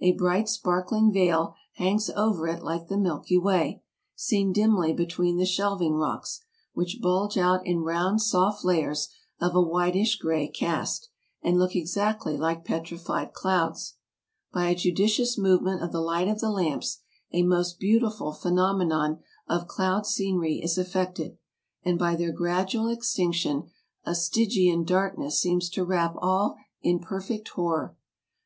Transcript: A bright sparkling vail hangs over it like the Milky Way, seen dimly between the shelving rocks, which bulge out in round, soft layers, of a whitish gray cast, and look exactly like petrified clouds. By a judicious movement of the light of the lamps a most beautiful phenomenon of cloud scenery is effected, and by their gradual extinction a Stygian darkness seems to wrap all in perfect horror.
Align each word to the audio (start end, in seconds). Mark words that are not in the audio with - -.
A 0.00 0.12
bright 0.12 0.46
sparkling 0.46 1.10
vail 1.10 1.54
hangs 1.76 2.10
over 2.10 2.46
it 2.48 2.62
like 2.62 2.88
the 2.88 2.98
Milky 2.98 3.38
Way, 3.38 3.82
seen 4.14 4.52
dimly 4.52 4.92
between 4.92 5.38
the 5.38 5.46
shelving 5.46 5.94
rocks, 5.94 6.42
which 6.74 6.98
bulge 7.00 7.38
out 7.38 7.64
in 7.64 7.78
round, 7.78 8.20
soft 8.20 8.62
layers, 8.62 9.08
of 9.40 9.54
a 9.54 9.62
whitish 9.62 10.16
gray 10.18 10.48
cast, 10.48 11.08
and 11.40 11.58
look 11.58 11.74
exactly 11.74 12.36
like 12.36 12.62
petrified 12.66 13.32
clouds. 13.32 13.94
By 14.52 14.68
a 14.68 14.74
judicious 14.74 15.38
movement 15.38 15.82
of 15.82 15.92
the 15.92 16.02
light 16.02 16.28
of 16.28 16.40
the 16.40 16.50
lamps 16.50 16.98
a 17.32 17.42
most 17.42 17.78
beautiful 17.80 18.34
phenomenon 18.34 19.20
of 19.48 19.66
cloud 19.66 20.04
scenery 20.04 20.58
is 20.62 20.76
effected, 20.76 21.38
and 21.82 21.98
by 21.98 22.16
their 22.16 22.32
gradual 22.32 22.88
extinction 22.88 23.70
a 24.04 24.14
Stygian 24.14 24.84
darkness 24.84 25.40
seems 25.40 25.70
to 25.70 25.86
wrap 25.86 26.14
all 26.18 26.56
in 26.82 26.98
perfect 26.98 27.48
horror. 27.48 27.96